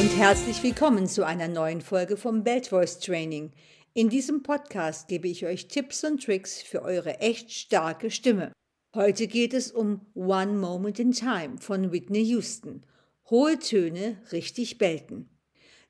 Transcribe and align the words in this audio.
und 0.00 0.16
herzlich 0.16 0.62
willkommen 0.62 1.06
zu 1.06 1.26
einer 1.26 1.46
neuen 1.46 1.82
Folge 1.82 2.16
vom 2.16 2.42
Belt 2.42 2.68
Voice 2.68 3.00
Training. 3.00 3.52
In 3.92 4.08
diesem 4.08 4.42
Podcast 4.42 5.08
gebe 5.08 5.28
ich 5.28 5.44
euch 5.44 5.68
Tipps 5.68 6.04
und 6.04 6.24
Tricks 6.24 6.62
für 6.62 6.80
eure 6.80 7.20
echt 7.20 7.50
starke 7.50 8.10
Stimme. 8.10 8.50
Heute 8.96 9.26
geht 9.26 9.52
es 9.52 9.70
um 9.70 10.06
One 10.14 10.54
Moment 10.54 10.98
in 10.98 11.12
Time 11.12 11.58
von 11.60 11.92
Whitney 11.92 12.22
Houston. 12.22 12.82
Hohe 13.28 13.58
Töne 13.58 14.16
richtig 14.32 14.78
belten. 14.78 15.28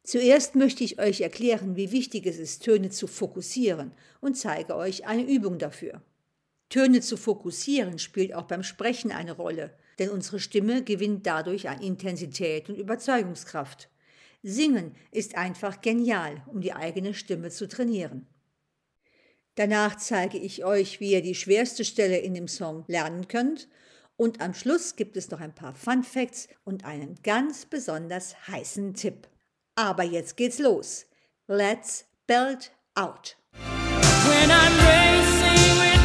Zuerst 0.02 0.56
möchte 0.56 0.82
ich 0.82 0.98
euch 0.98 1.20
erklären, 1.20 1.76
wie 1.76 1.92
wichtig 1.92 2.26
es 2.26 2.40
ist, 2.40 2.64
Töne 2.64 2.90
zu 2.90 3.06
fokussieren 3.06 3.92
und 4.20 4.36
zeige 4.36 4.74
euch 4.74 5.06
eine 5.06 5.22
Übung 5.22 5.58
dafür. 5.58 6.02
Töne 6.68 7.00
zu 7.00 7.16
fokussieren 7.16 8.00
spielt 8.00 8.34
auch 8.34 8.48
beim 8.48 8.64
Sprechen 8.64 9.12
eine 9.12 9.36
Rolle, 9.36 9.72
denn 10.00 10.08
unsere 10.08 10.40
Stimme 10.40 10.82
gewinnt 10.82 11.28
dadurch 11.28 11.68
an 11.68 11.80
Intensität 11.80 12.68
und 12.68 12.76
Überzeugungskraft. 12.76 13.88
Singen 14.42 14.94
ist 15.10 15.36
einfach 15.36 15.80
genial, 15.80 16.42
um 16.46 16.60
die 16.60 16.72
eigene 16.72 17.14
Stimme 17.14 17.50
zu 17.50 17.68
trainieren. 17.68 18.26
Danach 19.54 19.96
zeige 19.96 20.38
ich 20.38 20.64
euch, 20.64 21.00
wie 21.00 21.12
ihr 21.12 21.22
die 21.22 21.34
schwerste 21.34 21.84
Stelle 21.84 22.18
in 22.18 22.34
dem 22.34 22.48
Song 22.48 22.84
lernen 22.86 23.28
könnt 23.28 23.68
und 24.16 24.40
am 24.40 24.54
Schluss 24.54 24.96
gibt 24.96 25.16
es 25.16 25.30
noch 25.30 25.40
ein 25.40 25.54
paar 25.54 25.74
Fun 25.74 26.04
Facts 26.04 26.48
und 26.64 26.84
einen 26.84 27.16
ganz 27.22 27.66
besonders 27.66 28.48
heißen 28.48 28.94
Tipp. 28.94 29.28
Aber 29.74 30.04
jetzt 30.04 30.36
geht's 30.36 30.58
los. 30.58 31.06
Let's 31.46 32.06
belt 32.26 32.72
out. 32.94 33.36
When 33.52 34.50
I'm 34.50 34.78
racing 34.78 35.78
with 35.80 36.00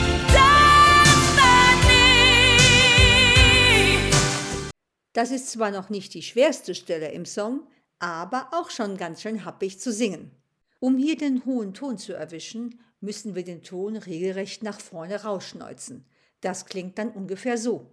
Das 5.14 5.32
ist 5.32 5.50
zwar 5.50 5.72
noch 5.72 5.90
nicht 5.90 6.14
die 6.14 6.22
schwerste 6.22 6.76
Stelle 6.76 7.10
im 7.12 7.26
Song, 7.26 7.66
aber 8.00 8.50
auch 8.52 8.70
schon 8.70 8.98
ganz 8.98 9.22
schön 9.22 9.46
happig 9.46 9.80
zu 9.80 9.92
singen. 9.92 10.32
Um 10.80 10.98
hier 10.98 11.18
den 11.18 11.46
hohen 11.46 11.74
Ton 11.74 11.98
zu 11.98 12.14
erwischen, 12.14 12.80
müssen 13.00 13.36
wir 13.36 13.44
den 13.44 13.64
Ton 13.64 13.96
regelrecht 13.98 14.64
nach 14.64 14.80
vorne 14.80 15.24
rausschneuzen. 15.24 16.06
Das 16.42 16.66
klingt 16.66 16.98
dann 16.98 17.10
ungefähr 17.10 17.58
so. 17.58 17.90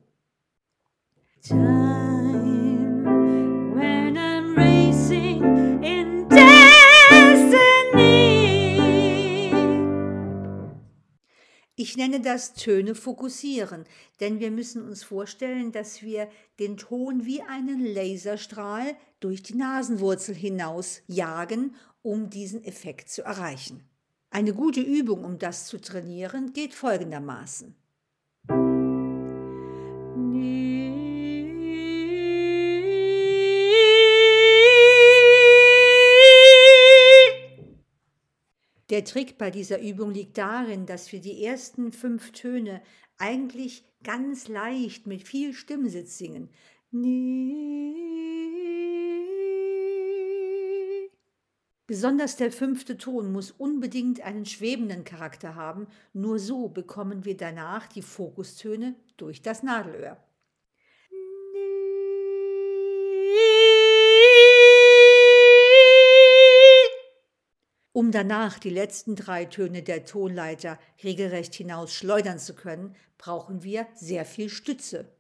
Ich 11.93 11.99
nenne 11.99 12.21
das 12.21 12.55
Töne 12.55 12.95
fokussieren, 12.95 13.85
denn 14.21 14.41
wir 14.41 14.51
müssen 14.51 14.83
uns 14.83 15.05
vorstellen, 15.05 15.73
dass 15.73 16.01
wir 16.01 16.31
den 16.59 16.79
Ton 16.79 17.27
wie 17.27 17.43
einen 17.43 17.85
Laserstrahl 17.85 18.97
durch 19.21 19.43
die 19.43 19.57
Nasenwurzel 19.57 20.35
hinaus 20.35 21.03
jagen, 21.07 21.75
um 22.01 22.31
diesen 22.31 22.65
Effekt 22.65 23.11
zu 23.11 23.21
erreichen. 23.21 23.83
Eine 24.31 24.55
gute 24.55 24.81
Übung, 24.81 25.23
um 25.23 25.39
das 25.39 25.67
zu 25.67 25.79
trainieren, 25.79 26.55
geht 26.55 26.73
folgendermaßen. 26.73 27.75
Der 38.93 39.07
Trick 39.07 39.39
bei 39.39 39.51
dieser 39.51 39.81
Übung 39.81 40.11
liegt 40.11 40.37
darin, 40.37 40.85
dass 40.85 41.13
wir 41.13 41.21
die 41.23 41.43
ersten 41.43 41.93
fünf 41.93 42.33
Töne 42.33 42.83
eigentlich 43.17 43.87
ganz 44.05 44.49
leicht 44.49 45.07
mit 45.07 45.27
viel 45.27 45.55
Stimmsitz 45.55 46.19
singen. 46.19 46.51
Besonders 51.87 52.37
der 52.37 52.53
fünfte 52.53 52.99
Ton 52.99 53.33
muss 53.33 53.51
unbedingt 53.51 54.21
einen 54.21 54.45
schwebenden 54.45 55.05
Charakter 55.05 55.55
haben, 55.55 55.87
nur 56.13 56.39
so 56.39 56.69
bekommen 56.69 57.25
wir 57.25 57.39
danach 57.39 57.87
die 57.87 58.03
Fokustöne 58.03 58.95
durch 59.17 59.41
das 59.41 59.63
Nadelöhr. 59.63 60.23
Um 67.93 68.11
danach 68.11 68.59
die 68.59 68.71
letzten 68.71 69.17
drei 69.17 69.45
Töne 69.45 69.83
der 69.83 70.05
Tonleiter 70.05 70.79
regelrecht 71.05 71.55
hinaus 71.55 71.93
schleudern 71.93 72.39
zu 72.39 72.55
können, 72.55 72.97
brauchen 73.19 73.63
wir 73.63 73.87
sehr 73.95 74.25
viel 74.25 74.49
Stütze. 74.49 75.13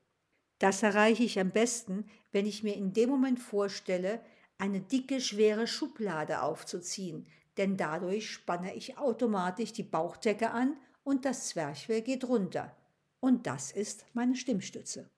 Das 0.59 0.83
erreiche 0.83 1.23
ich 1.23 1.39
am 1.39 1.51
besten, 1.51 2.07
wenn 2.31 2.47
ich 2.47 2.63
mir 2.63 2.75
in 2.75 2.95
dem 2.95 3.11
Moment 3.11 3.41
vorstelle, 3.41 4.21
eine 4.59 4.81
dicke, 4.81 5.21
schwere 5.21 5.67
Schublade 5.67 6.41
aufzuziehen, 6.41 7.27
denn 7.59 7.77
dadurch 7.77 8.31
spanne 8.31 8.75
ich 8.75 8.97
automatisch 8.97 9.73
die 9.73 9.83
Bauchdecke 9.83 10.51
an 10.51 10.77
und 11.05 11.25
das 11.25 11.49
Zwerchfell 11.49 12.01
geht 12.01 12.25
runter. 12.25 12.75
Und 13.21 13.47
das 13.47 13.71
ist 13.73 14.07
meine 14.15 14.37
Stimmstütze. 14.37 15.11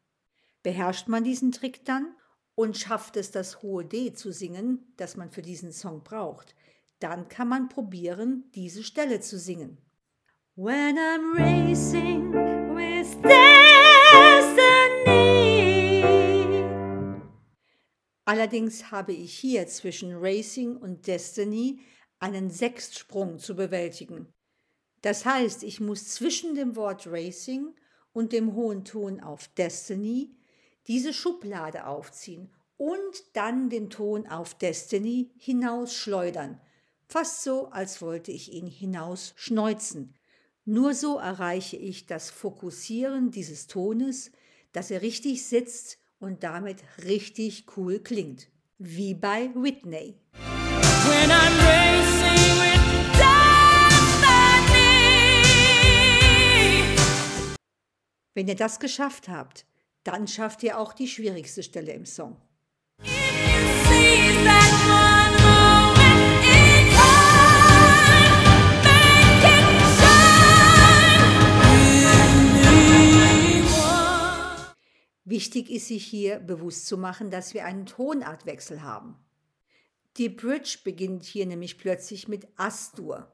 Beherrscht 0.63 1.09
man 1.09 1.25
diesen 1.25 1.53
Trick 1.53 1.85
dann 1.85 2.17
und 2.55 2.77
schafft 2.77 3.17
es, 3.17 3.31
das 3.31 3.63
hohe 3.63 3.85
D 3.85 4.13
zu 4.13 4.33
singen, 4.33 4.93
das 4.97 5.17
man 5.17 5.31
für 5.31 5.43
diesen 5.43 5.73
Song 5.73 6.03
braucht, 6.03 6.55
dann 6.99 7.29
kann 7.29 7.49
man 7.49 7.69
probieren, 7.69 8.51
diese 8.55 8.83
Stelle 8.83 9.21
zu 9.21 9.39
singen. 9.39 9.79
When 10.57 10.97
I'm 10.97 11.35
racing 11.37 12.33
with 12.75 13.21
destiny. 13.23 14.45
Allerdings 18.25 18.91
habe 18.91 19.13
ich 19.13 19.39
hier 19.39 19.67
zwischen 19.67 20.15
Racing 20.15 20.77
und 20.77 21.07
Destiny 21.07 21.81
einen 22.21 22.51
Sechstsprung 22.51 23.39
zu 23.39 23.55
bewältigen. 23.55 24.33
Das 25.03 25.27
heißt, 25.27 25.63
ich 25.63 25.81
muss 25.81 26.09
zwischen 26.09 26.55
dem 26.55 26.77
Wort 26.77 27.07
Racing 27.07 27.75
und 28.13 28.33
dem 28.33 28.55
hohen 28.55 28.85
Ton 28.85 29.21
auf 29.21 29.49
Destiny 29.49 30.35
diese 30.87 31.13
Schublade 31.13 31.87
aufziehen 31.87 32.51
und 32.77 33.25
dann 33.35 33.69
den 33.69 33.91
Ton 33.91 34.27
auf 34.27 34.55
Destiny 34.55 35.31
hinausschleudern 35.37 36.61
fast 37.15 37.45
so, 37.45 37.69
als 37.69 38.03
wollte 38.03 38.33
ich 38.33 38.53
ihn 38.53 38.67
hinaus 38.67 39.35
schneuzen. 39.37 40.17
Nur 40.65 40.95
so 40.95 41.19
erreiche 41.19 41.77
ich 41.77 42.07
das 42.07 42.29
Fokussieren 42.29 43.31
dieses 43.31 43.69
Tones, 43.69 44.33
dass 44.73 44.91
er 44.91 45.01
richtig 45.01 45.47
sitzt 45.47 45.99
und 46.19 46.43
damit 46.43 46.79
richtig 47.05 47.67
cool 47.77 48.01
klingt. 48.01 48.49
Wie 48.79 49.15
bei 49.15 49.49
Whitney. 49.55 50.17
Wenn 58.35 58.49
ihr 58.49 58.57
das 58.57 58.81
geschafft 58.81 59.29
habt, 59.29 59.67
dann 60.03 60.27
schafft 60.27 60.65
ihr 60.65 60.81
auch 60.81 60.93
die 60.93 61.07
schwierigste 61.07 61.63
Stelle 61.63 61.93
im 61.93 62.07
Song. 62.07 62.37
Wichtig 75.35 75.69
ist 75.69 75.89
sich 75.89 76.07
hier 76.07 76.39
bewusst 76.39 76.87
zu 76.87 76.97
machen, 76.97 77.29
dass 77.29 77.55
wir 77.55 77.65
einen 77.65 77.87
Tonartwechsel 77.87 78.83
haben. 78.83 79.17
Die 80.17 80.29
Bridge 80.29 80.79
beginnt 80.85 81.25
hier 81.25 81.45
nämlich 81.45 81.77
plötzlich 81.77 82.29
mit 82.29 82.47
Astur. 82.55 83.33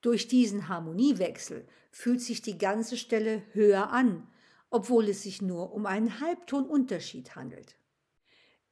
Durch 0.00 0.28
diesen 0.28 0.70
Harmoniewechsel 0.70 1.68
fühlt 1.90 2.22
sich 2.22 2.40
die 2.40 2.56
ganze 2.56 2.96
Stelle 2.96 3.42
höher 3.52 3.90
an, 3.90 4.26
obwohl 4.70 5.10
es 5.10 5.24
sich 5.24 5.42
nur 5.42 5.74
um 5.74 5.84
einen 5.84 6.20
Halbtonunterschied 6.20 7.36
handelt. 7.36 7.76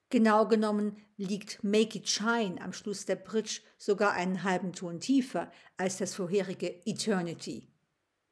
Genau 0.08 0.48
genommen 0.48 0.96
liegt 1.18 1.62
Make 1.62 1.98
It 1.98 2.08
Shine 2.08 2.62
am 2.62 2.72
Schluss 2.72 3.04
der 3.04 3.16
Bridge 3.16 3.60
sogar 3.76 4.12
einen 4.12 4.42
halben 4.42 4.72
Ton 4.72 5.00
tiefer 5.00 5.52
als 5.76 5.98
das 5.98 6.14
vorherige 6.14 6.80
Eternity 6.86 7.68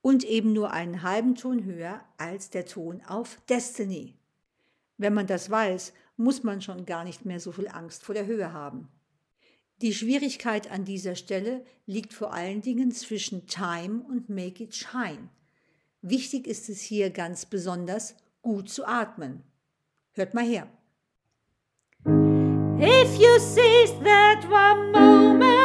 und 0.00 0.24
eben 0.24 0.54
nur 0.54 0.70
einen 0.70 1.02
halben 1.02 1.34
Ton 1.34 1.64
höher 1.64 2.02
als 2.16 2.48
der 2.48 2.64
Ton 2.64 3.02
auf 3.02 3.42
Destiny. 3.50 4.17
Wenn 4.98 5.14
man 5.14 5.26
das 5.26 5.48
weiß, 5.48 5.92
muss 6.16 6.42
man 6.42 6.60
schon 6.60 6.84
gar 6.84 7.04
nicht 7.04 7.24
mehr 7.24 7.40
so 7.40 7.52
viel 7.52 7.68
Angst 7.68 8.02
vor 8.02 8.14
der 8.14 8.26
Höhe 8.26 8.52
haben. 8.52 8.88
Die 9.80 9.94
Schwierigkeit 9.94 10.70
an 10.70 10.84
dieser 10.84 11.14
Stelle 11.14 11.64
liegt 11.86 12.12
vor 12.12 12.32
allen 12.32 12.60
Dingen 12.62 12.90
zwischen 12.90 13.46
Time 13.46 14.04
und 14.08 14.28
Make 14.28 14.64
It 14.64 14.74
Shine. 14.74 15.28
Wichtig 16.02 16.48
ist 16.48 16.68
es 16.68 16.80
hier 16.80 17.10
ganz 17.10 17.46
besonders, 17.46 18.16
gut 18.42 18.68
zu 18.68 18.86
atmen. 18.86 19.44
Hört 20.12 20.34
mal 20.34 20.44
her. 20.44 20.68
If 22.80 23.16
you 23.16 23.38
seize 23.38 23.94
that 24.02 24.44
one 24.50 24.92
moment 24.92 25.57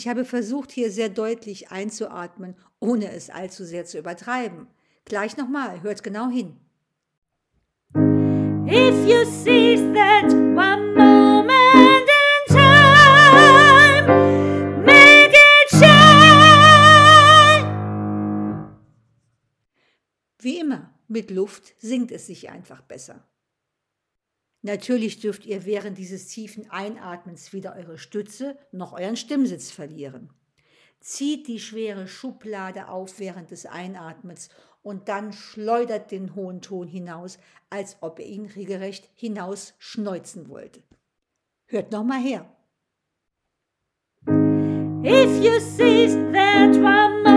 Ich 0.00 0.08
habe 0.08 0.24
versucht, 0.24 0.72
hier 0.72 0.90
sehr 0.90 1.10
deutlich 1.10 1.70
einzuatmen, 1.72 2.56
ohne 2.78 3.12
es 3.12 3.28
allzu 3.28 3.66
sehr 3.66 3.84
zu 3.84 3.98
übertreiben. 3.98 4.66
Gleich 5.04 5.36
nochmal, 5.36 5.82
hört 5.82 6.02
genau 6.02 6.30
hin. 6.30 6.56
If 8.64 9.06
you 9.06 9.26
seize 9.26 9.92
that 9.92 10.32
one 10.32 10.94
moment 10.94 12.08
in 12.08 12.46
time, 12.48 14.06
make 14.86 15.34
it 15.34 15.68
shine. 15.68 15.90
Wie 20.38 20.60
immer, 20.60 20.94
mit 21.08 21.30
Luft 21.30 21.74
singt 21.78 22.10
es 22.10 22.26
sich 22.26 22.48
einfach 22.48 22.80
besser. 22.80 23.22
Natürlich 24.62 25.20
dürft 25.20 25.46
ihr 25.46 25.64
während 25.64 25.96
dieses 25.96 26.26
tiefen 26.26 26.70
Einatmens 26.70 27.52
weder 27.52 27.76
eure 27.76 27.98
Stütze 27.98 28.58
noch 28.72 28.92
euren 28.92 29.16
Stimmsitz 29.16 29.70
verlieren. 29.70 30.30
Zieht 31.00 31.48
die 31.48 31.60
schwere 31.60 32.06
Schublade 32.06 32.88
auf 32.88 33.18
während 33.18 33.50
des 33.50 33.64
Einatmens 33.64 34.50
und 34.82 35.08
dann 35.08 35.32
schleudert 35.32 36.10
den 36.10 36.34
hohen 36.34 36.60
Ton 36.60 36.88
hinaus, 36.88 37.38
als 37.70 37.96
ob 38.00 38.18
ihr 38.18 38.26
ihn 38.26 38.46
regelrecht 38.46 39.08
hinaus 39.14 39.74
schneuzen 39.78 40.48
wollt. 40.48 40.82
Hört 41.66 41.92
noch 41.92 42.04
mal 42.04 42.20
her. 42.20 42.54
If 45.02 45.42
you 45.42 45.58
seize 45.60 46.16
that 46.32 46.76
one 46.76 47.29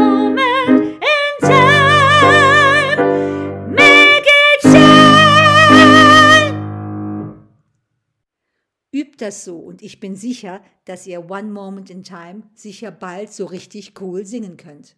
Übt 9.13 9.23
das 9.23 9.45
so 9.45 9.57
und 9.57 9.83
ich 9.83 9.99
bin 9.99 10.15
sicher, 10.15 10.61
dass 10.85 11.05
ihr 11.05 11.29
One 11.29 11.51
Moment 11.51 11.91
in 11.91 12.03
Time 12.03 12.43
sicher 12.55 12.89
bald 12.89 13.31
so 13.31 13.45
richtig 13.45 13.99
cool 14.01 14.25
singen 14.25 14.57
könnt. 14.57 14.95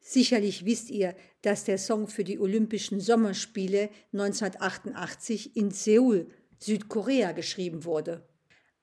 Sicherlich 0.00 0.64
wisst 0.64 0.90
ihr, 0.90 1.16
dass 1.42 1.64
der 1.64 1.78
Song 1.78 2.06
für 2.06 2.22
die 2.22 2.38
Olympischen 2.38 3.00
Sommerspiele 3.00 3.90
1988 4.12 5.56
in 5.56 5.72
Seoul, 5.72 6.28
Südkorea, 6.60 7.32
geschrieben 7.32 7.84
wurde. 7.84 8.24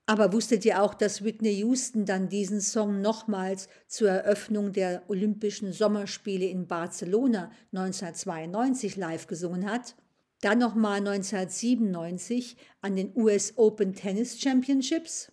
Aber 0.05 0.33
wusstet 0.33 0.65
ihr 0.65 0.83
auch, 0.83 0.93
dass 0.93 1.23
Whitney 1.23 1.53
Houston 1.59 2.05
dann 2.05 2.27
diesen 2.27 2.59
Song 2.59 2.99
nochmals 2.99 3.69
zur 3.87 4.09
Eröffnung 4.09 4.73
der 4.73 5.03
Olympischen 5.07 5.71
Sommerspiele 5.71 6.45
in 6.45 6.67
Barcelona 6.67 7.49
1992 7.71 8.97
live 8.97 9.27
gesungen 9.27 9.71
hat? 9.71 9.95
Dann 10.43 10.59
nochmal 10.59 10.97
1997 10.97 12.57
an 12.81 12.97
den 12.97 13.15
US 13.15 13.53
Open 13.55 13.93
Tennis 13.93 14.41
Championships? 14.41 15.31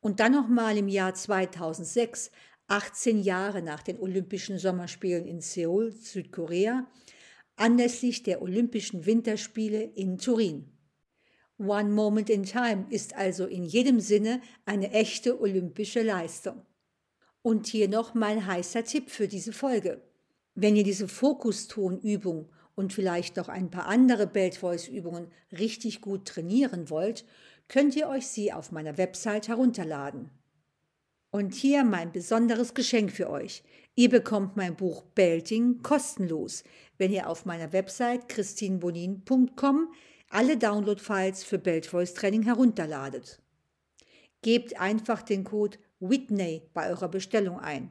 Und 0.00 0.18
dann 0.18 0.32
nochmal 0.32 0.76
im 0.76 0.88
Jahr 0.88 1.14
2006 1.14 2.32
18 2.66 3.20
Jahre 3.22 3.62
nach 3.62 3.84
den 3.84 4.00
Olympischen 4.00 4.58
Sommerspielen 4.58 5.28
in 5.28 5.40
Seoul, 5.40 5.92
Südkorea, 5.92 6.88
anlässlich 7.54 8.24
der 8.24 8.42
Olympischen 8.42 9.06
Winterspiele 9.06 9.80
in 9.80 10.18
Turin. 10.18 10.72
One 11.58 11.90
Moment 11.90 12.28
in 12.28 12.42
Time 12.42 12.86
ist 12.90 13.14
also 13.14 13.46
in 13.46 13.62
jedem 13.62 14.00
Sinne 14.00 14.42
eine 14.64 14.90
echte 14.90 15.40
olympische 15.40 16.02
Leistung. 16.02 16.66
Und 17.42 17.68
hier 17.68 17.88
noch 17.88 18.14
mein 18.14 18.44
heißer 18.44 18.82
Tipp 18.82 19.08
für 19.08 19.28
diese 19.28 19.52
Folge. 19.52 20.02
Wenn 20.56 20.74
ihr 20.74 20.84
diese 20.84 21.06
Fokustonübung 21.06 22.50
und 22.78 22.92
vielleicht 22.92 23.36
noch 23.36 23.48
ein 23.48 23.72
paar 23.72 23.86
andere 23.86 24.28
Belt 24.28 24.54
Voice 24.54 24.86
Übungen 24.86 25.26
richtig 25.50 26.00
gut 26.00 26.26
trainieren 26.26 26.90
wollt, 26.90 27.24
könnt 27.66 27.96
ihr 27.96 28.08
euch 28.08 28.28
sie 28.28 28.52
auf 28.52 28.70
meiner 28.70 28.96
Website 28.96 29.48
herunterladen. 29.48 30.30
Und 31.30 31.54
hier 31.54 31.82
mein 31.82 32.12
besonderes 32.12 32.74
Geschenk 32.74 33.10
für 33.10 33.30
euch. 33.30 33.64
Ihr 33.96 34.08
bekommt 34.08 34.56
mein 34.56 34.76
Buch 34.76 35.02
Belting 35.16 35.82
kostenlos, 35.82 36.62
wenn 36.98 37.12
ihr 37.12 37.28
auf 37.28 37.44
meiner 37.46 37.72
Website 37.72 38.28
christinbonin.com 38.28 39.92
alle 40.30 40.56
Download-Files 40.56 41.42
für 41.42 41.58
Belt 41.58 41.84
Voice 41.84 42.14
Training 42.14 42.44
herunterladet. 42.44 43.42
Gebt 44.42 44.80
einfach 44.80 45.22
den 45.22 45.42
Code 45.42 45.78
Whitney 45.98 46.62
bei 46.74 46.88
eurer 46.88 47.08
Bestellung 47.08 47.58
ein. 47.58 47.90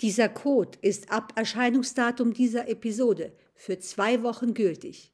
Dieser 0.00 0.28
Code 0.28 0.78
ist 0.82 1.10
ab 1.10 1.32
Erscheinungsdatum 1.36 2.32
dieser 2.32 2.68
Episode 2.68 3.32
für 3.54 3.78
zwei 3.78 4.22
Wochen 4.22 4.54
gültig. 4.54 5.12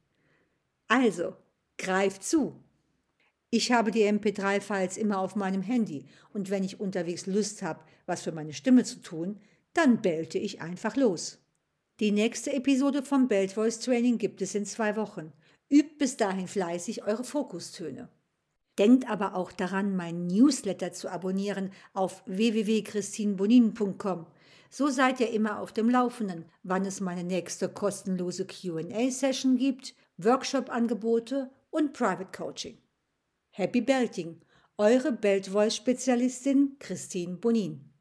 Also, 0.87 1.35
greift 1.77 2.23
zu! 2.23 2.59
Ich 3.51 3.71
habe 3.71 3.91
die 3.91 4.05
MP3-Files 4.05 4.97
immer 4.97 5.19
auf 5.19 5.35
meinem 5.35 5.61
Handy 5.61 6.05
und 6.33 6.49
wenn 6.49 6.63
ich 6.63 6.79
unterwegs 6.79 7.25
Lust 7.25 7.61
habe, 7.61 7.83
was 8.05 8.21
für 8.21 8.31
meine 8.31 8.53
Stimme 8.53 8.83
zu 8.83 9.01
tun, 9.01 9.39
dann 9.73 10.01
bellte 10.01 10.37
ich 10.37 10.61
einfach 10.61 10.95
los. 10.95 11.39
Die 11.99 12.11
nächste 12.11 12.53
Episode 12.53 13.03
vom 13.03 13.27
Belt 13.27 13.51
Voice 13.51 13.79
Training 13.79 14.17
gibt 14.17 14.41
es 14.41 14.55
in 14.55 14.65
zwei 14.65 14.95
Wochen. 14.95 15.31
Übt 15.69 15.95
bis 15.99 16.17
dahin 16.17 16.47
fleißig 16.47 17.03
eure 17.03 17.23
Fokustöne. 17.23 18.09
Denkt 18.79 19.09
aber 19.09 19.35
auch 19.35 19.51
daran, 19.51 19.95
meinen 19.95 20.27
Newsletter 20.27 20.93
zu 20.93 21.09
abonnieren 21.09 21.71
auf 21.93 22.23
www.christinbonin.com. 22.25 24.25
So 24.73 24.87
seid 24.87 25.19
ihr 25.19 25.29
immer 25.31 25.59
auf 25.59 25.73
dem 25.73 25.89
Laufenden, 25.89 26.45
wann 26.63 26.85
es 26.85 27.01
meine 27.01 27.25
nächste 27.25 27.67
kostenlose 27.67 28.45
QA-Session 28.45 29.57
gibt, 29.57 29.93
Workshop-Angebote 30.15 31.51
und 31.71 31.91
Private 31.91 32.31
Coaching. 32.31 32.77
Happy 33.49 33.81
Belting, 33.81 34.39
eure 34.77 35.11
Belt 35.11 35.47
Voice 35.47 35.75
Spezialistin 35.75 36.77
Christine 36.79 37.35
Bonin. 37.35 37.91